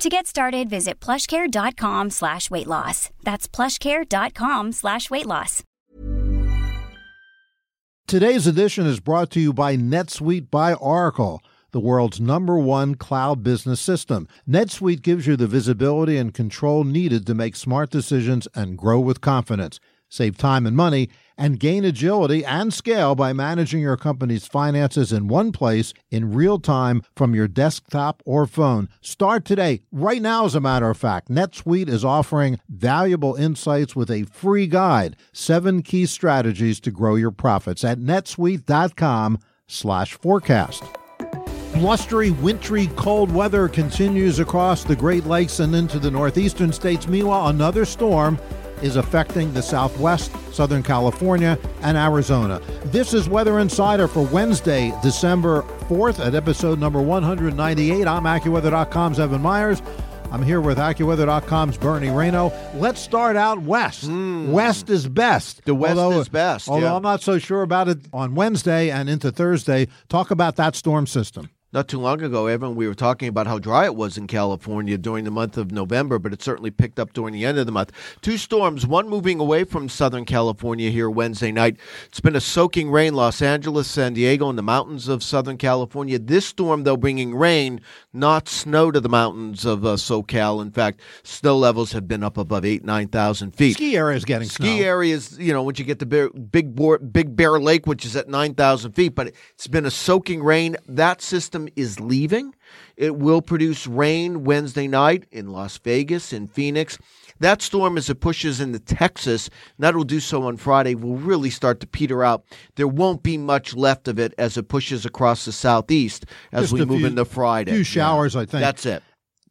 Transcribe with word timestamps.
To 0.00 0.08
get 0.08 0.26
started, 0.26 0.70
visit 0.70 0.98
plushcare.com 0.98 2.08
slash 2.08 2.50
weight 2.50 2.66
loss. 2.66 3.10
That's 3.22 3.46
plushcare.com 3.46 4.72
slash 4.72 5.10
weight 5.10 5.26
loss. 5.26 5.62
Today's 8.06 8.46
edition 8.46 8.86
is 8.86 8.98
brought 8.98 9.30
to 9.32 9.40
you 9.40 9.52
by 9.52 9.76
NetSuite 9.76 10.50
by 10.50 10.72
Oracle, 10.72 11.42
the 11.72 11.80
world's 11.80 12.18
number 12.18 12.56
one 12.58 12.94
cloud 12.94 13.42
business 13.42 13.78
system. 13.78 14.26
NetSuite 14.48 15.02
gives 15.02 15.26
you 15.26 15.36
the 15.36 15.46
visibility 15.46 16.16
and 16.16 16.32
control 16.32 16.84
needed 16.84 17.26
to 17.26 17.34
make 17.34 17.54
smart 17.54 17.90
decisions 17.90 18.48
and 18.54 18.78
grow 18.78 19.00
with 19.00 19.20
confidence. 19.20 19.80
Save 20.08 20.38
time 20.38 20.66
and 20.66 20.74
money 20.74 21.10
and 21.40 21.58
gain 21.58 21.84
agility 21.86 22.44
and 22.44 22.72
scale 22.72 23.14
by 23.14 23.32
managing 23.32 23.80
your 23.80 23.96
company's 23.96 24.46
finances 24.46 25.10
in 25.10 25.26
one 25.26 25.50
place 25.50 25.94
in 26.10 26.34
real 26.34 26.58
time 26.60 27.02
from 27.16 27.34
your 27.34 27.48
desktop 27.48 28.22
or 28.26 28.46
phone. 28.46 28.90
Start 29.00 29.46
today, 29.46 29.80
right 29.90 30.20
now, 30.20 30.44
as 30.44 30.54
a 30.54 30.60
matter 30.60 30.90
of 30.90 30.98
fact. 30.98 31.30
NetSuite 31.30 31.88
is 31.88 32.04
offering 32.04 32.60
valuable 32.68 33.34
insights 33.36 33.96
with 33.96 34.10
a 34.10 34.24
free 34.24 34.66
guide, 34.66 35.16
seven 35.32 35.82
key 35.82 36.04
strategies 36.04 36.78
to 36.80 36.90
grow 36.90 37.14
your 37.14 37.30
profits 37.30 37.82
at 37.82 37.98
netsuite.com 37.98 39.38
slash 39.66 40.12
forecast. 40.14 40.84
Blustery, 41.74 42.32
wintry, 42.32 42.88
cold 42.96 43.32
weather 43.32 43.66
continues 43.66 44.40
across 44.40 44.84
the 44.84 44.96
Great 44.96 45.24
Lakes 45.24 45.60
and 45.60 45.74
into 45.74 45.98
the 45.98 46.10
northeastern 46.10 46.72
states. 46.72 47.08
Meanwhile, 47.08 47.48
another 47.48 47.86
storm 47.86 48.38
is 48.82 48.96
affecting 48.96 49.52
the 49.52 49.62
Southwest, 49.62 50.32
Southern 50.52 50.82
California, 50.82 51.58
and 51.82 51.96
Arizona. 51.96 52.60
This 52.86 53.14
is 53.14 53.28
Weather 53.28 53.58
Insider 53.58 54.08
for 54.08 54.24
Wednesday, 54.26 54.92
December 55.02 55.62
4th 55.88 56.24
at 56.24 56.34
episode 56.34 56.78
number 56.78 57.00
198. 57.00 58.06
I'm 58.06 58.24
AccuWeather.com's 58.24 59.20
Evan 59.20 59.42
Myers. 59.42 59.82
I'm 60.32 60.42
here 60.42 60.60
with 60.60 60.78
AccuWeather.com's 60.78 61.76
Bernie 61.76 62.06
Rayno. 62.06 62.52
Let's 62.80 63.00
start 63.00 63.34
out 63.36 63.62
west. 63.62 64.04
Hmm. 64.04 64.52
West 64.52 64.88
is 64.88 65.08
best. 65.08 65.64
The 65.64 65.74
West 65.74 65.98
although, 65.98 66.20
is 66.20 66.28
best, 66.28 66.68
Although 66.68 66.86
yeah. 66.86 66.94
I'm 66.94 67.02
not 67.02 67.20
so 67.20 67.38
sure 67.38 67.62
about 67.62 67.88
it 67.88 67.98
on 68.12 68.36
Wednesday 68.36 68.90
and 68.90 69.10
into 69.10 69.32
Thursday. 69.32 69.88
Talk 70.08 70.30
about 70.30 70.56
that 70.56 70.76
storm 70.76 71.08
system. 71.08 71.50
Not 71.72 71.86
too 71.86 72.00
long 72.00 72.20
ago, 72.20 72.48
Evan, 72.48 72.74
we 72.74 72.88
were 72.88 72.96
talking 72.96 73.28
about 73.28 73.46
how 73.46 73.60
dry 73.60 73.84
it 73.84 73.94
was 73.94 74.18
in 74.18 74.26
California 74.26 74.98
during 74.98 75.24
the 75.24 75.30
month 75.30 75.56
of 75.56 75.70
November, 75.70 76.18
but 76.18 76.32
it 76.32 76.42
certainly 76.42 76.72
picked 76.72 76.98
up 76.98 77.12
during 77.12 77.32
the 77.32 77.44
end 77.44 77.58
of 77.58 77.66
the 77.66 77.70
month. 77.70 77.92
Two 78.22 78.38
storms, 78.38 78.88
one 78.88 79.08
moving 79.08 79.38
away 79.38 79.62
from 79.62 79.88
Southern 79.88 80.24
California 80.24 80.90
here 80.90 81.08
Wednesday 81.08 81.52
night. 81.52 81.76
It's 82.06 82.18
been 82.18 82.34
a 82.34 82.40
soaking 82.40 82.90
rain, 82.90 83.14
Los 83.14 83.40
Angeles, 83.40 83.86
San 83.86 84.14
Diego, 84.14 84.48
and 84.48 84.58
the 84.58 84.64
mountains 84.64 85.06
of 85.06 85.22
Southern 85.22 85.58
California. 85.58 86.18
This 86.18 86.44
storm, 86.44 86.82
though, 86.82 86.96
bringing 86.96 87.36
rain, 87.36 87.80
not 88.12 88.48
snow 88.48 88.90
to 88.90 88.98
the 88.98 89.08
mountains 89.08 89.64
of 89.64 89.86
uh, 89.86 89.94
SoCal. 89.94 90.60
In 90.60 90.72
fact, 90.72 91.00
snow 91.22 91.56
levels 91.56 91.92
have 91.92 92.08
been 92.08 92.24
up 92.24 92.36
above 92.36 92.64
eight, 92.64 92.84
9,000 92.84 93.52
feet. 93.52 93.74
Ski 93.74 93.96
area 93.96 94.16
is 94.16 94.24
getting 94.24 94.48
ski 94.48 94.78
snow. 94.78 94.84
areas, 94.84 95.38
you 95.38 95.52
know, 95.52 95.62
once 95.62 95.78
you 95.78 95.84
get 95.84 96.00
to 96.00 96.06
Bear, 96.06 96.30
Big 96.30 96.74
Boar, 96.74 96.98
Big 96.98 97.36
Bear 97.36 97.60
Lake, 97.60 97.86
which 97.86 98.04
is 98.04 98.16
at 98.16 98.28
nine 98.28 98.54
thousand 98.54 98.90
feet, 98.94 99.14
but 99.14 99.32
it's 99.54 99.68
been 99.68 99.86
a 99.86 99.90
soaking 99.92 100.42
rain. 100.42 100.76
That 100.88 101.22
system 101.22 101.59
is 101.76 102.00
leaving. 102.00 102.54
It 102.96 103.16
will 103.16 103.42
produce 103.42 103.86
rain 103.86 104.44
Wednesday 104.44 104.88
night 104.88 105.24
in 105.30 105.48
Las 105.52 105.76
Vegas, 105.78 106.32
in 106.32 106.48
Phoenix. 106.48 106.98
That 107.40 107.62
storm, 107.62 107.96
as 107.96 108.10
it 108.10 108.20
pushes 108.20 108.60
into 108.60 108.78
Texas, 108.78 109.48
and 109.48 109.84
that 109.84 109.94
will 109.96 110.04
do 110.04 110.20
so 110.20 110.42
on 110.42 110.56
Friday, 110.58 110.94
will 110.94 111.16
really 111.16 111.50
start 111.50 111.80
to 111.80 111.86
peter 111.86 112.22
out. 112.22 112.44
There 112.76 112.86
won't 112.88 113.22
be 113.22 113.38
much 113.38 113.74
left 113.74 114.08
of 114.08 114.18
it 114.18 114.34
as 114.36 114.56
it 114.56 114.68
pushes 114.68 115.06
across 115.06 115.44
the 115.46 115.52
southeast 115.52 116.26
as 116.52 116.64
Just 116.64 116.72
we 116.74 116.84
move 116.84 116.98
few- 116.98 117.06
into 117.06 117.24
Friday. 117.24 117.70
A 117.70 117.74
few 117.74 117.78
Yeah. 117.80 117.84
showers, 117.84 118.36
I 118.36 118.40
think. 118.44 118.60
That's 118.60 118.84
it. 118.84 119.02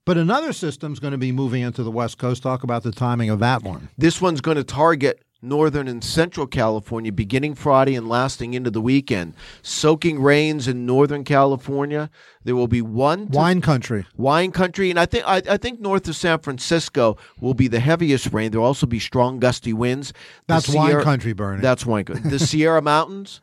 But 0.05 0.17
another 0.17 0.53
system's 0.53 0.99
going 0.99 1.11
to 1.11 1.17
be 1.19 1.31
moving 1.31 1.61
into 1.61 1.83
the 1.83 1.91
West 1.91 2.17
Coast. 2.17 2.41
Talk 2.41 2.63
about 2.63 2.83
the 2.83 2.91
timing 2.91 3.29
of 3.29 3.39
that 3.39 3.63
one. 3.63 3.89
This 3.97 4.19
one's 4.21 4.41
going 4.41 4.57
to 4.57 4.63
target 4.63 5.21
northern 5.41 5.87
and 5.87 6.03
central 6.03 6.45
California 6.47 7.11
beginning 7.11 7.55
Friday 7.55 7.95
and 7.95 8.07
lasting 8.09 8.53
into 8.53 8.69
the 8.69 8.81
weekend. 8.81 9.33
Soaking 9.61 10.21
rains 10.21 10.67
in 10.67 10.85
northern 10.85 11.23
California. 11.23 12.09
There 12.43 12.55
will 12.55 12.67
be 12.67 12.81
one 12.81 13.27
Wine 13.27 13.61
country. 13.61 14.05
wine 14.17 14.51
country, 14.51 14.89
and 14.89 14.99
I 14.99 15.05
think 15.05 15.23
I, 15.27 15.37
I 15.49 15.57
think 15.57 15.79
north 15.79 16.07
of 16.07 16.15
San 16.15 16.39
Francisco 16.39 17.17
will 17.39 17.53
be 17.53 17.67
the 17.67 17.79
heaviest 17.79 18.31
rain. 18.33 18.51
There 18.51 18.59
will 18.59 18.67
also 18.67 18.85
be 18.87 18.99
strong 18.99 19.39
gusty 19.39 19.73
winds. 19.73 20.11
The 20.47 20.55
That's 20.55 20.69
wine 20.69 20.87
Sierra- 20.87 21.03
country, 21.03 21.33
Bernie. 21.33 21.61
That's 21.61 21.85
wine 21.85 22.05
country. 22.05 22.29
The 22.29 22.39
Sierra 22.39 22.81
Mountains, 22.81 23.41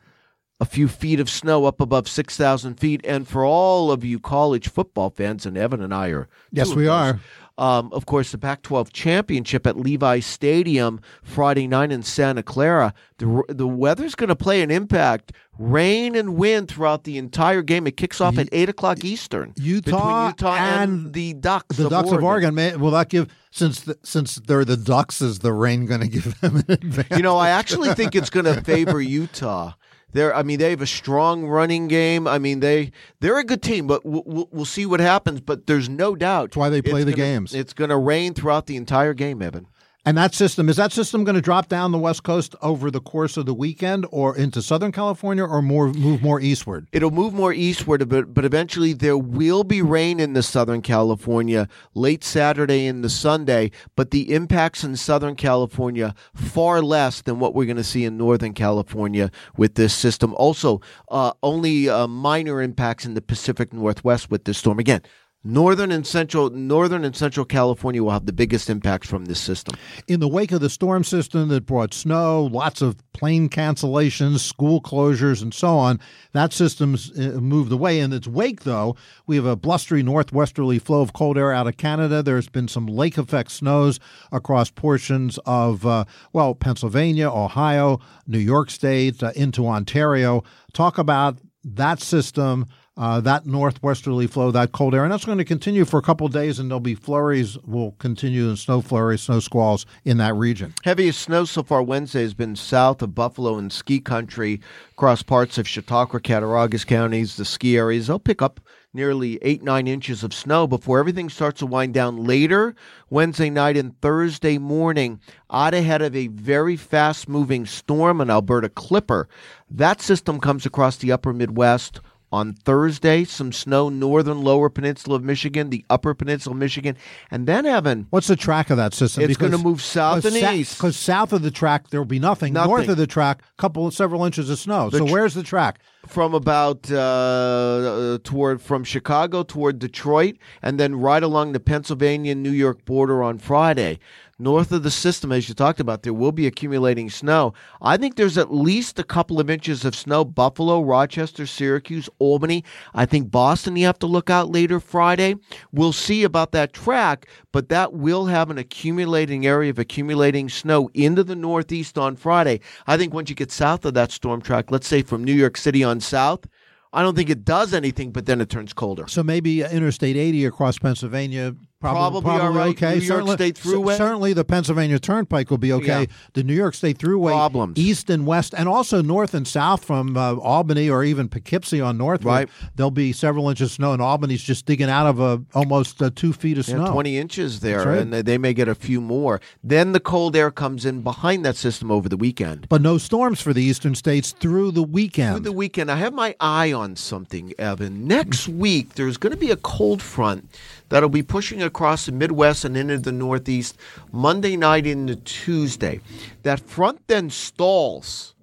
a 0.59 0.65
few 0.65 0.87
feet 0.87 1.19
of 1.19 1.29
snow 1.29 1.65
up 1.65 1.79
above 1.79 2.07
six 2.07 2.35
thousand 2.37 2.75
feet, 2.79 3.01
and 3.03 3.27
for 3.27 3.45
all 3.45 3.91
of 3.91 4.03
you 4.03 4.19
college 4.19 4.69
football 4.69 5.09
fans, 5.09 5.45
and 5.45 5.57
Evan 5.57 5.81
and 5.81 5.93
I 5.93 6.09
are. 6.09 6.27
Yes, 6.51 6.73
we 6.73 6.83
those, 6.83 6.91
are. 6.91 7.19
Um, 7.57 7.89
of 7.91 8.05
course, 8.05 8.31
the 8.31 8.37
Pac 8.37 8.61
12 8.61 8.93
championship 8.93 9.65
at 9.65 9.77
Levi 9.77 10.19
Stadium 10.19 11.01
Friday 11.23 11.67
night 11.67 11.91
in 11.91 12.03
Santa 12.03 12.43
Clara. 12.43 12.93
The, 13.17 13.43
the 13.49 13.67
weather's 13.67 14.13
going 14.13 14.29
to 14.29 14.35
play 14.35 14.61
an 14.61 14.69
impact. 14.69 15.31
Rain 15.57 16.15
and 16.15 16.35
wind 16.35 16.67
throughout 16.67 17.03
the 17.03 17.17
entire 17.17 17.63
game. 17.63 17.87
It 17.87 17.97
kicks 17.97 18.21
off 18.21 18.37
at 18.37 18.47
8 18.51 18.69
o'clock 18.69 19.03
Eastern. 19.03 19.53
Utah 19.55 19.91
between 19.91 20.27
Utah 20.27 20.55
and, 20.55 20.91
and 20.91 21.13
the 21.13 21.33
Ducks. 21.33 21.77
The 21.77 21.85
of 21.85 21.89
Ducks 21.89 22.09
Oregon. 22.09 22.17
of 22.19 22.23
Oregon. 22.23 22.55
May, 22.55 22.75
will 22.75 22.91
that 22.91 23.09
give 23.09 23.27
since 23.49 23.81
the, 23.81 23.97
since 24.03 24.35
they're 24.35 24.65
the 24.65 24.77
Ducks? 24.77 25.19
Is 25.19 25.39
the 25.39 25.53
rain 25.53 25.87
going 25.87 26.01
to 26.01 26.07
give 26.07 26.39
them 26.41 26.57
an 26.57 26.65
advantage? 26.69 27.17
You 27.17 27.23
know, 27.23 27.37
I 27.37 27.49
actually 27.49 27.93
think 27.95 28.15
it's 28.15 28.29
going 28.29 28.45
to 28.45 28.61
favor 28.61 29.01
Utah. 29.01 29.73
They're, 30.13 30.33
I 30.33 30.41
mean, 30.43 30.57
they 30.59 30.69
have 30.69 30.81
a 30.81 30.87
strong 30.87 31.45
running 31.45 31.87
game. 31.87 32.27
I 32.27 32.39
mean, 32.39 32.61
they 32.61 32.91
they're 33.19 33.39
a 33.39 33.43
good 33.43 33.61
team, 33.61 33.87
but 33.87 34.05
we'll, 34.05 34.47
we'll, 34.51 34.65
see 34.65 34.85
what 34.85 34.99
happens. 34.99 35.41
But 35.41 35.67
there's 35.67 35.89
no 35.89 36.15
doubt 36.15 36.51
That's 36.51 36.57
why 36.57 36.69
they 36.69 36.81
play 36.81 37.03
the 37.03 37.11
gonna- 37.11 37.17
games. 37.17 37.53
It's 37.53 37.73
going 37.73 37.89
to 37.89 37.97
rain 37.97 38.33
throughout 38.33 38.67
the 38.67 38.77
entire 38.77 39.13
game, 39.13 39.41
Evan. 39.41 39.67
And 40.07 40.17
that 40.17 40.33
system 40.33 40.69
is 40.69 40.77
that 40.77 40.93
system 40.93 41.25
going 41.25 41.35
to 41.35 41.41
drop 41.41 41.67
down 41.67 41.91
the 41.91 41.97
West 41.97 42.23
Coast 42.23 42.55
over 42.61 42.89
the 42.89 43.01
course 43.01 43.35
of 43.35 43.45
the 43.45 43.53
weekend, 43.53 44.05
or 44.09 44.37
into 44.37 44.61
Southern 44.61 44.93
California, 44.93 45.43
or 45.43 45.61
more 45.61 45.91
move 45.91 46.21
more 46.21 46.39
eastward? 46.39 46.87
It'll 46.93 47.11
move 47.11 47.33
more 47.33 47.51
eastward, 47.51 48.07
but 48.07 48.33
but 48.33 48.45
eventually 48.45 48.93
there 48.93 49.17
will 49.17 49.65
be 49.65 49.81
rain 49.81 50.21
in 50.21 50.31
the 50.31 50.41
Southern 50.41 50.81
California 50.81 51.67
late 51.93 52.23
Saturday 52.23 52.85
into 52.85 53.09
Sunday. 53.09 53.69
But 53.97 54.11
the 54.11 54.33
impacts 54.33 54.81
in 54.81 54.95
Southern 54.95 55.35
California 55.35 56.15
far 56.33 56.81
less 56.81 57.21
than 57.21 57.41
what 57.41 57.53
we're 57.53 57.65
going 57.65 57.75
to 57.75 57.83
see 57.83 58.05
in 58.05 58.15
Northern 58.15 58.53
California 58.53 59.29
with 59.57 59.75
this 59.75 59.93
system. 59.93 60.33
Also, 60.35 60.79
uh, 61.11 61.33
only 61.43 61.89
uh, 61.89 62.07
minor 62.07 62.61
impacts 62.61 63.03
in 63.03 63.13
the 63.13 63.21
Pacific 63.21 63.73
Northwest 63.73 64.31
with 64.31 64.45
this 64.45 64.57
storm. 64.57 64.79
Again, 64.79 65.01
northern 65.43 65.91
and 65.91 66.05
central 66.05 66.49
northern 66.49 67.05
and 67.05 67.15
central 67.15 67.45
California 67.45 68.03
will 68.03 68.11
have 68.11 68.25
the 68.25 68.33
biggest 68.33 68.69
impacts 68.69 69.07
from 69.07 69.25
this 69.25 69.39
system. 69.39 69.75
In 70.07 70.19
the 70.19 70.27
wake 70.27 70.51
of 70.51 70.61
the 70.61 70.69
storm 70.69 71.03
system 71.03 71.49
that 71.49 71.65
brought 71.65 71.93
snow, 71.93 72.43
lots 72.43 72.81
of 72.81 72.97
plane 73.13 73.49
cancellations, 73.49 74.39
school 74.39 74.81
closures, 74.81 75.41
and 75.41 75.53
so 75.53 75.77
on, 75.77 75.99
that 76.33 76.53
system's 76.53 77.11
uh, 77.17 77.39
moved 77.39 77.71
away. 77.71 77.99
In 77.99 78.13
its 78.13 78.27
wake, 78.27 78.63
though, 78.63 78.95
we 79.25 79.35
have 79.35 79.45
a 79.45 79.55
blustery 79.55 80.03
northwesterly 80.03 80.79
flow 80.79 81.01
of 81.01 81.13
cold 81.13 81.37
air 81.37 81.53
out 81.53 81.67
of 81.67 81.77
Canada. 81.77 82.21
There's 82.21 82.49
been 82.49 82.67
some 82.67 82.85
lake 82.87 83.17
effect 83.17 83.51
snows 83.51 83.99
across 84.31 84.69
portions 84.69 85.39
of, 85.45 85.85
uh, 85.85 86.05
well, 86.33 86.55
Pennsylvania, 86.55 87.29
Ohio, 87.29 87.99
New 88.27 88.39
York 88.39 88.69
State, 88.69 89.23
uh, 89.23 89.31
into 89.35 89.67
Ontario. 89.67 90.43
Talk 90.73 90.97
about 90.97 91.37
that 91.63 92.01
system. 92.01 92.65
Uh, 92.97 93.21
that 93.21 93.45
northwesterly 93.45 94.27
flow, 94.27 94.49
that 94.49 94.71
cold 94.71 94.95
air, 94.95 95.03
and 95.03 95.13
that's 95.13 95.25
going 95.25 95.37
to 95.37 95.45
continue 95.45 95.85
for 95.85 95.99
a 95.99 96.01
couple 96.01 96.27
days, 96.27 96.57
and 96.57 96.71
there'll 96.71 96.79
be 96.79 96.95
flurries. 96.95 97.55
Will 97.59 97.91
continue 97.99 98.49
in 98.49 98.55
snow 98.55 98.81
flurries, 98.81 99.21
snow 99.21 99.39
squalls 99.39 99.85
in 100.03 100.17
that 100.17 100.33
region. 100.33 100.73
Heaviest 100.83 101.21
snow 101.21 101.45
so 101.45 101.61
far 101.61 101.83
Wednesday 101.83 102.23
has 102.23 102.33
been 102.33 102.55
south 102.55 103.03
of 103.03 103.13
Buffalo 103.13 103.57
and 103.57 103.71
ski 103.71 103.99
country 103.99 104.61
across 104.93 105.21
parts 105.21 105.59
of 105.59 105.67
Chautauqua, 105.67 106.19
Cattaraugus 106.19 106.85
counties, 106.85 107.35
the 107.35 107.45
ski 107.45 107.77
areas. 107.77 108.07
They'll 108.07 108.17
pick 108.17 108.41
up 108.41 108.59
nearly 108.93 109.37
eight, 109.43 109.61
nine 109.61 109.87
inches 109.87 110.23
of 110.23 110.33
snow 110.33 110.65
before 110.65 110.97
everything 110.97 111.29
starts 111.29 111.59
to 111.59 111.67
wind 111.67 111.93
down 111.93 112.25
later 112.25 112.73
Wednesday 113.11 113.51
night 113.51 113.77
and 113.77 113.99
Thursday 114.01 114.57
morning. 114.57 115.19
Out 115.51 115.75
ahead 115.75 116.01
of 116.01 116.15
a 116.15 116.27
very 116.27 116.75
fast 116.75 117.29
moving 117.29 117.67
storm, 117.67 118.19
an 118.21 118.31
Alberta 118.31 118.69
Clipper. 118.69 119.29
That 119.69 120.01
system 120.01 120.39
comes 120.39 120.65
across 120.65 120.97
the 120.97 121.11
upper 121.11 121.31
Midwest 121.31 121.99
On 122.29 122.53
Thursday, 122.53 123.23
some 123.23 123.53
snow 123.53 123.87
northern 123.87 124.41
lower 124.41 124.69
peninsula 124.69 125.15
of 125.15 125.23
Michigan, 125.23 125.69
the 125.69 125.85
upper 125.89 126.13
peninsula 126.13 126.53
of 126.53 126.59
Michigan, 126.59 126.97
and 127.31 127.47
then 127.47 127.65
Evan. 127.65 128.07
What's 128.09 128.27
the 128.27 128.35
track 128.35 128.69
of 128.69 128.75
that 128.75 128.93
system? 128.93 129.23
It's 129.23 129.37
going 129.37 129.53
to 129.53 129.57
move 129.57 129.81
south 129.81 130.25
and 130.25 130.35
sa- 130.35 130.51
east. 130.51 130.77
Because 130.77 130.97
south 130.97 131.31
of 131.31 131.41
the 131.41 131.51
track 131.51 131.89
there 131.89 132.01
will 132.01 132.05
be 132.05 132.19
nothing. 132.19 132.51
Nothing. 132.51 132.69
North 132.69 132.89
of 132.89 132.97
the 132.97 133.07
track, 133.07 133.43
couple 133.57 133.87
of 133.87 133.93
several 133.93 134.25
inches 134.25 134.49
of 134.49 134.59
snow. 134.59 134.89
The 134.89 134.97
so 134.97 135.05
tr- 135.05 135.11
where's 135.11 135.35
the 135.35 135.43
track? 135.43 135.79
From 136.07 136.33
about 136.33 136.91
uh, 136.91 138.17
toward 138.23 138.61
from 138.61 138.83
Chicago 138.83 139.43
toward 139.43 139.79
Detroit, 139.79 140.37
and 140.61 140.79
then 140.79 140.95
right 140.95 141.23
along 141.23 141.53
the 141.53 141.59
Pennsylvania 141.59 142.35
New 142.35 142.51
York 142.51 142.85
border 142.85 143.21
on 143.21 143.37
Friday. 143.37 143.99
North 144.39 144.71
of 144.71 144.83
the 144.83 144.91
system, 144.91 145.31
as 145.31 145.49
you 145.49 145.55
talked 145.55 145.79
about, 145.79 146.03
there 146.03 146.13
will 146.13 146.31
be 146.31 146.45
accumulating 146.45 147.09
snow. 147.09 147.55
I 147.81 147.97
think 147.97 148.15
there's 148.15 148.37
at 148.37 148.53
least 148.53 148.99
a 148.99 149.03
couple 149.03 149.39
of 149.39 149.49
inches 149.49 149.83
of 149.83 149.95
snow. 149.95 150.23
Buffalo, 150.23 150.83
Rochester, 150.83 151.47
Syracuse, 151.47 152.07
Albany. 152.19 152.63
I 152.93 153.07
think 153.07 153.31
Boston, 153.31 153.75
you 153.75 153.87
have 153.87 153.97
to 153.97 154.05
look 154.05 154.29
out 154.29 154.51
later 154.51 154.79
Friday. 154.79 155.37
We'll 155.71 155.91
see 155.91 156.23
about 156.23 156.51
that 156.51 156.71
track, 156.71 157.27
but 157.51 157.69
that 157.69 157.93
will 157.93 158.27
have 158.27 158.51
an 158.51 158.59
accumulating 158.59 159.47
area 159.47 159.71
of 159.71 159.79
accumulating 159.79 160.49
snow 160.49 160.91
into 160.93 161.23
the 161.23 161.35
Northeast 161.35 161.97
on 161.97 162.15
Friday. 162.15 162.59
I 162.85 162.95
think 162.95 163.15
once 163.15 163.31
you 163.31 163.35
get 163.35 163.51
south 163.51 163.85
of 163.85 163.95
that 163.95 164.11
storm 164.11 164.43
track, 164.43 164.69
let's 164.69 164.87
say 164.87 165.01
from 165.01 165.23
New 165.23 165.33
York 165.33 165.57
City 165.57 165.83
on 165.83 165.96
south, 165.99 166.45
I 166.93 167.01
don't 167.01 167.15
think 167.15 167.29
it 167.29 167.45
does 167.45 167.73
anything, 167.73 168.11
but 168.11 168.25
then 168.25 168.41
it 168.41 168.49
turns 168.49 168.73
colder. 168.73 169.07
So 169.07 169.23
maybe 169.23 169.61
Interstate 169.61 170.17
80 170.17 170.45
across 170.45 170.79
Pennsylvania. 170.79 171.55
Probably, 171.79 172.21
Probably 172.21 172.41
all 172.41 172.51
right. 172.53 172.69
okay. 172.69 172.95
New 172.97 173.01
York 173.01 173.07
certainly, 173.07 173.35
State 173.35 173.55
Thruway? 173.55 173.97
Certainly, 173.97 174.33
the 174.33 174.43
Pennsylvania 174.43 174.97
Turnpike 174.97 175.51
will 175.51 175.59
be 175.59 175.71
okay. 175.73 176.01
Yeah. 176.01 176.05
The 176.33 176.41
New 176.43 176.55
York 176.55 176.73
State 176.73 176.97
Thruway, 176.97 177.31
Problems. 177.33 177.77
east 177.77 178.09
and 178.09 178.25
west, 178.25 178.55
and 178.57 178.67
also 178.67 179.03
north 179.03 179.35
and 179.35 179.47
south 179.47 179.85
from 179.85 180.17
uh, 180.17 180.37
Albany 180.37 180.89
or 180.89 181.03
even 181.03 181.29
Poughkeepsie 181.29 181.79
on 181.79 181.95
Northwood. 181.99 182.25
Right. 182.33 182.49
There'll 182.75 182.89
be 182.89 183.13
several 183.13 183.47
inches 183.47 183.69
of 183.69 183.75
snow, 183.75 183.93
and 183.93 184.01
Albany's 184.01 184.41
just 184.41 184.65
digging 184.65 184.89
out 184.89 185.05
of 185.05 185.19
a, 185.19 185.43
almost 185.53 186.01
uh, 186.01 186.09
two 186.15 186.33
feet 186.33 186.57
of 186.57 186.67
Yeah, 186.67 186.77
snow. 186.77 186.91
20 186.93 187.15
inches 187.15 187.59
there, 187.59 187.85
right. 187.85 187.99
and 187.99 188.11
they- 188.11 188.37
may 188.39 188.53
get 188.53 188.67
a 188.67 188.75
few 188.75 188.99
more. 189.01 189.39
Then 189.63 189.91
the 189.93 189.99
cold 189.99 190.35
air 190.35 190.49
comes 190.51 190.85
in 190.85 191.01
behind 191.01 191.43
that 191.45 191.55
system 191.55 191.89
over 191.91 192.07
the 192.09 192.17
weekend. 192.17 192.69
But 192.69 192.81
no 192.83 192.97
storms 192.99 193.41
for 193.41 193.51
the 193.51 193.63
eastern 193.63 193.93
states 193.95 194.31
through 194.31 194.71
the 194.71 194.83
weekend. 194.83 195.33
Through 195.37 195.43
the 195.43 195.51
weekend, 195.51 195.89
I 195.91 195.95
have 195.97 196.13
my 196.13 196.35
eye 196.39 196.71
on 196.71 196.95
something, 196.95 197.53
Evan. 197.59 198.07
Next 198.07 198.47
week, 198.47 198.93
there's 198.93 199.17
going 199.17 199.31
to 199.33 199.39
be 199.39 199.49
a 199.51 199.55
cold 199.57 200.03
front 200.03 200.49
that'll 200.89 201.09
be 201.09 201.23
pushing 201.23 201.61
across 201.61 202.05
the 202.05 202.11
Midwest 202.11 202.65
and 202.65 202.77
into 202.77 202.97
the 202.97 203.11
Northeast 203.11 203.77
Monday 204.11 204.57
night 204.57 204.87
into 204.87 205.15
Tuesday. 205.15 206.01
That 206.43 206.59
front 206.59 207.07
then 207.07 207.29
stalls. 207.29 208.33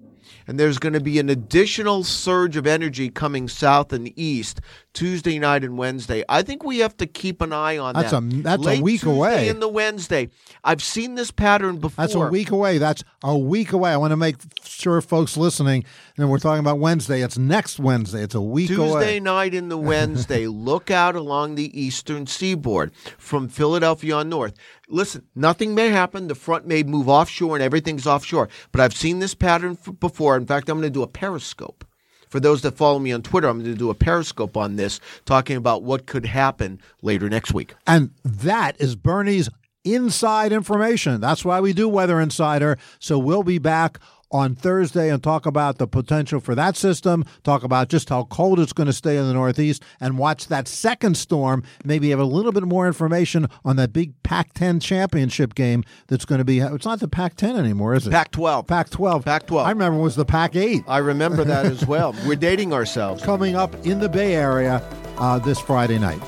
And 0.47 0.59
there's 0.59 0.77
going 0.79 0.93
to 0.93 0.99
be 0.99 1.19
an 1.19 1.29
additional 1.29 2.03
surge 2.03 2.55
of 2.57 2.67
energy 2.67 3.09
coming 3.09 3.47
south 3.47 3.91
and 3.93 4.11
east 4.17 4.61
Tuesday 4.93 5.39
night 5.39 5.63
and 5.63 5.77
Wednesday. 5.77 6.23
I 6.29 6.41
think 6.41 6.63
we 6.63 6.79
have 6.79 6.95
to 6.97 7.05
keep 7.05 7.41
an 7.41 7.51
eye 7.51 7.77
on 7.77 7.93
That's 7.95 8.11
that. 8.11 8.23
a- 8.23 8.41
that's 8.41 8.65
a 8.65 8.81
week 8.81 9.01
Tuesday 9.01 9.15
away. 9.15 9.49
And 9.49 9.61
the 9.61 9.67
Wednesday. 9.67 10.29
I've 10.63 10.81
seen 10.81 11.15
this 11.15 11.31
pattern 11.31 11.77
before. 11.77 12.03
That's 12.03 12.15
a 12.15 12.27
week 12.29 12.51
away. 12.51 12.77
That's 12.77 13.03
a 13.23 13.37
week 13.37 13.73
away. 13.73 13.91
I 13.91 13.97
want 13.97 14.11
to 14.11 14.17
make 14.17 14.37
sure 14.63 15.01
folks 15.01 15.35
listening, 15.37 15.83
and 16.17 16.29
we're 16.29 16.39
talking 16.39 16.59
about 16.59 16.79
Wednesday. 16.79 17.21
It's 17.21 17.37
next 17.37 17.79
Wednesday. 17.79 18.21
It's 18.23 18.35
a 18.35 18.41
week 18.41 18.67
Tuesday 18.67 18.83
away. 19.17 19.19
night 19.19 19.53
the 19.69 19.77
Wednesday, 19.77 20.47
look 20.47 20.89
out 20.91 21.15
along 21.15 21.55
the 21.55 21.79
eastern 21.79 22.25
seaboard 22.27 22.93
from 23.17 23.47
Philadelphia 23.47 24.15
on 24.15 24.29
north. 24.29 24.53
Listen, 24.87 25.23
nothing 25.35 25.73
may 25.73 25.89
happen. 25.89 26.27
The 26.27 26.35
front 26.35 26.67
may 26.67 26.83
move 26.83 27.09
offshore 27.09 27.55
and 27.55 27.63
everything's 27.63 28.05
offshore. 28.05 28.49
But 28.71 28.81
I've 28.81 28.93
seen 28.95 29.19
this 29.19 29.33
pattern 29.33 29.77
f- 29.85 29.93
before. 30.15 30.37
In 30.37 30.45
fact, 30.45 30.69
I'm 30.69 30.77
going 30.79 30.87
to 30.87 30.99
do 30.99 31.03
a 31.03 31.07
periscope. 31.07 31.85
For 32.29 32.39
those 32.39 32.61
that 32.61 32.77
follow 32.77 32.99
me 32.99 33.11
on 33.11 33.21
Twitter, 33.21 33.49
I'm 33.49 33.59
going 33.59 33.73
to 33.73 33.77
do 33.77 33.89
a 33.89 33.95
periscope 33.95 34.55
on 34.55 34.77
this, 34.77 35.01
talking 35.25 35.57
about 35.57 35.83
what 35.83 36.05
could 36.05 36.25
happen 36.25 36.79
later 37.01 37.29
next 37.29 37.53
week. 37.53 37.75
And 37.85 38.11
that 38.23 38.79
is 38.79 38.95
Bernie's 38.95 39.49
inside 39.83 40.53
information. 40.53 41.19
That's 41.19 41.43
why 41.43 41.59
we 41.59 41.73
do 41.73 41.89
Weather 41.89 42.21
Insider. 42.21 42.77
So 42.99 43.19
we'll 43.19 43.43
be 43.43 43.57
back 43.59 43.99
on 44.31 44.55
Thursday 44.55 45.09
and 45.09 45.23
talk 45.23 45.45
about 45.45 45.77
the 45.77 45.87
potential 45.87 46.39
for 46.39 46.55
that 46.55 46.75
system, 46.75 47.23
talk 47.43 47.63
about 47.63 47.89
just 47.89 48.09
how 48.09 48.23
cold 48.25 48.59
it's 48.59 48.73
going 48.73 48.87
to 48.87 48.93
stay 48.93 49.17
in 49.17 49.27
the 49.27 49.33
Northeast, 49.33 49.83
and 49.99 50.17
watch 50.17 50.47
that 50.47 50.67
second 50.67 51.17
storm. 51.17 51.63
Maybe 51.83 52.09
have 52.09 52.19
a 52.19 52.25
little 52.25 52.51
bit 52.51 52.63
more 52.63 52.87
information 52.87 53.47
on 53.63 53.75
that 53.75 53.93
big 53.93 54.13
Pac 54.23 54.53
10 54.53 54.79
championship 54.79 55.55
game 55.55 55.83
that's 56.07 56.25
going 56.25 56.39
to 56.39 56.45
be. 56.45 56.59
It's 56.59 56.85
not 56.85 56.99
the 56.99 57.07
Pac 57.07 57.35
10 57.35 57.57
anymore, 57.57 57.93
is 57.95 58.07
it? 58.07 58.11
Pac 58.11 58.31
12. 58.31 58.67
Pac 58.67 58.89
12. 58.89 59.25
Pac-12. 59.25 59.65
I 59.65 59.69
remember 59.69 59.99
it 59.99 60.03
was 60.03 60.15
the 60.15 60.25
Pac 60.25 60.55
8 60.55 60.83
I 60.87 60.99
remember 60.99 61.43
that 61.43 61.65
as 61.65 61.85
well. 61.85 62.15
We're 62.25 62.35
dating 62.35 62.73
ourselves. 62.73 63.23
coming 63.23 63.55
up 63.55 63.73
in 63.85 63.99
the 63.99 64.09
Bay 64.09 64.35
Area 64.35 64.81
uh, 65.17 65.39
this 65.39 65.59
Friday 65.59 65.99
night. 65.99 66.21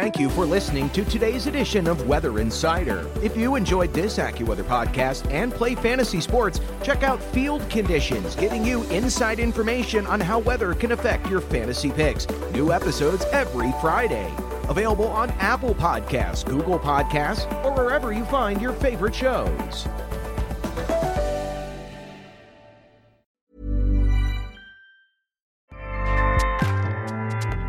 Thank 0.00 0.20
you 0.20 0.30
for 0.30 0.46
listening 0.46 0.90
to 0.90 1.04
today's 1.04 1.48
edition 1.48 1.88
of 1.88 2.06
Weather 2.06 2.38
Insider. 2.38 3.04
If 3.20 3.36
you 3.36 3.56
enjoyed 3.56 3.92
this 3.92 4.18
AccuWeather 4.18 4.62
podcast 4.62 5.28
and 5.32 5.52
play 5.52 5.74
fantasy 5.74 6.20
sports, 6.20 6.60
check 6.84 7.02
out 7.02 7.20
Field 7.20 7.68
Conditions, 7.68 8.36
giving 8.36 8.64
you 8.64 8.84
inside 8.90 9.40
information 9.40 10.06
on 10.06 10.20
how 10.20 10.38
weather 10.38 10.72
can 10.72 10.92
affect 10.92 11.26
your 11.28 11.40
fantasy 11.40 11.90
picks. 11.90 12.28
New 12.52 12.72
episodes 12.72 13.24
every 13.32 13.72
Friday. 13.80 14.32
Available 14.68 15.08
on 15.08 15.30
Apple 15.40 15.74
Podcasts, 15.74 16.46
Google 16.46 16.78
Podcasts, 16.78 17.52
or 17.64 17.72
wherever 17.72 18.12
you 18.12 18.24
find 18.26 18.62
your 18.62 18.74
favorite 18.74 19.16
shows. 19.16 19.88